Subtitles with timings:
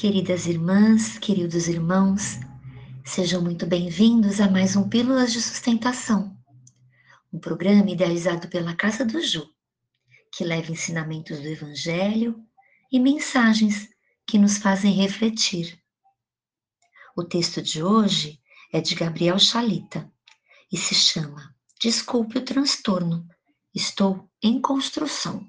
[0.00, 2.40] Queridas irmãs, queridos irmãos,
[3.04, 6.34] sejam muito bem-vindos a mais um Pílulas de Sustentação,
[7.30, 9.46] um programa idealizado pela Casa do Ju,
[10.32, 12.42] que leva ensinamentos do Evangelho
[12.90, 13.90] e mensagens
[14.26, 15.78] que nos fazem refletir.
[17.14, 18.40] O texto de hoje
[18.72, 20.10] é de Gabriel Chalita
[20.72, 23.28] e se chama Desculpe o transtorno,
[23.74, 25.46] estou em construção.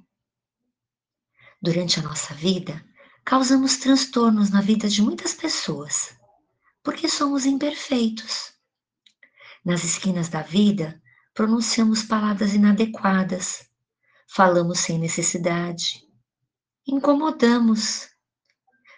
[1.61, 2.83] Durante a nossa vida,
[3.23, 6.15] causamos transtornos na vida de muitas pessoas,
[6.83, 8.53] porque somos imperfeitos.
[9.63, 11.01] Nas esquinas da vida,
[11.33, 13.69] pronunciamos palavras inadequadas,
[14.27, 16.03] falamos sem necessidade,
[16.85, 18.09] incomodamos.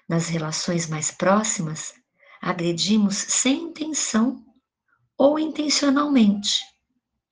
[0.08, 1.94] Nas relações mais próximas,
[2.41, 4.44] agredimos sem intenção
[5.18, 6.60] ou intencionalmente,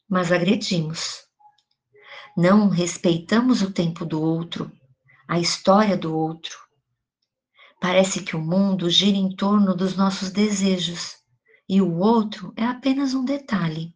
[0.09, 1.25] mas agredimos.
[2.37, 4.71] Não respeitamos o tempo do outro,
[5.27, 6.57] a história do outro,
[7.81, 11.17] Parece que o mundo gira em torno dos nossos desejos
[11.67, 13.91] e o outro é apenas um detalhe.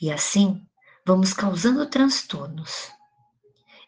[0.00, 0.66] E assim
[1.06, 2.90] vamos causando transtornos.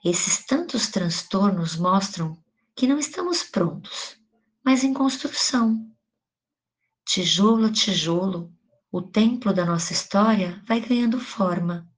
[0.04, 2.36] Esses tantos transtornos mostram
[2.76, 4.18] que não estamos prontos,
[4.62, 5.90] mas em construção.
[7.06, 8.52] Tijolo a tijolo,
[8.92, 11.90] o templo da nossa história vai ganhando forma.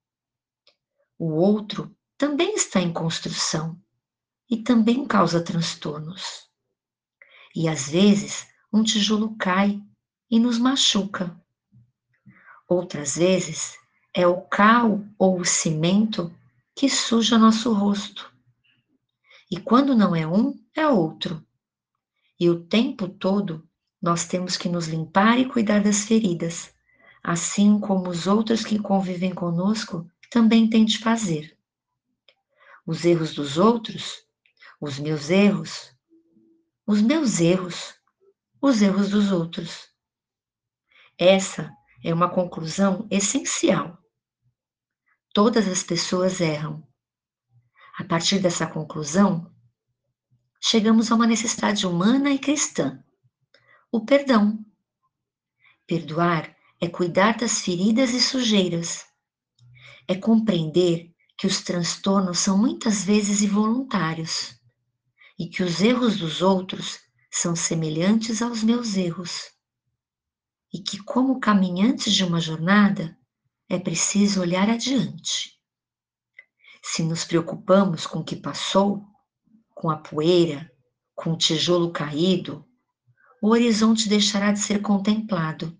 [1.19, 3.77] O outro também está em construção
[4.49, 6.47] e também causa transtornos.
[7.55, 9.81] E às vezes um tijolo cai
[10.29, 11.35] e nos machuca.
[12.67, 13.77] Outras vezes
[14.13, 16.33] é o cal ou o cimento
[16.75, 18.31] que suja nosso rosto.
[19.49, 21.43] E quando não é um, é outro.
[22.39, 23.67] E o tempo todo
[24.01, 26.73] nós temos que nos limpar e cuidar das feridas,
[27.23, 31.57] assim como os outros que convivem conosco também têm de fazer.
[32.85, 34.26] Os erros dos outros
[34.79, 35.91] os meus erros,
[36.85, 37.95] os meus erros,
[38.61, 39.87] os erros dos outros.
[41.17, 43.97] Essa é uma conclusão essencial.
[45.33, 46.87] Todas as pessoas erram.
[47.97, 49.51] A partir dessa conclusão,
[50.61, 53.03] chegamos a uma necessidade humana e cristã:
[53.91, 54.63] o perdão.
[55.87, 59.05] Perdoar é cuidar das feridas e sujeiras,
[60.07, 64.56] é compreender que os transtornos são muitas vezes involuntários
[65.37, 66.99] e que os erros dos outros
[67.31, 69.51] são semelhantes aos meus erros,
[70.73, 73.17] e que, como caminhantes de uma jornada,
[73.69, 75.51] é preciso olhar adiante.
[76.83, 79.03] Se nos preocupamos com o que passou,
[79.75, 80.71] com a poeira,
[81.13, 82.65] com o tijolo caído,
[83.41, 85.77] o horizonte deixará de ser contemplado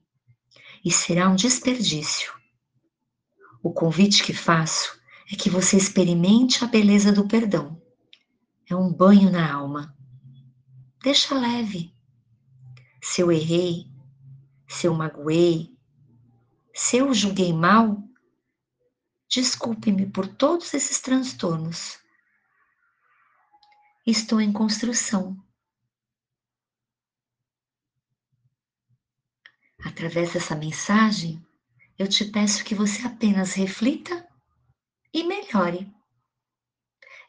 [0.86, 2.32] e será um desperdício.
[3.64, 5.00] O convite que faço
[5.32, 7.82] é que você experimente a beleza do perdão
[8.70, 9.96] é um banho na alma.
[11.02, 11.96] Deixa leve.
[13.02, 13.90] Se eu errei,
[14.68, 15.76] se eu magoei,
[16.74, 18.04] se eu julguei mal,
[19.30, 21.98] desculpe-me por todos esses transtornos.
[24.06, 25.42] Estou em construção.
[29.84, 31.46] Através dessa mensagem,
[31.98, 34.28] eu te peço que você apenas reflita
[35.14, 35.92] e melhore.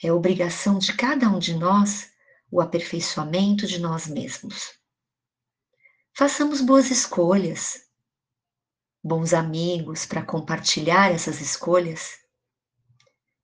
[0.03, 2.13] É obrigação de cada um de nós
[2.51, 4.79] o aperfeiçoamento de nós mesmos.
[6.17, 7.89] Façamos boas escolhas,
[9.03, 12.19] bons amigos para compartilhar essas escolhas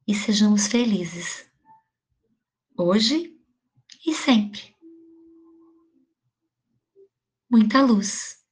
[0.06, 1.46] e sejamos felizes,
[2.76, 3.36] hoje
[4.06, 4.74] e sempre.
[7.50, 8.43] Muita luz.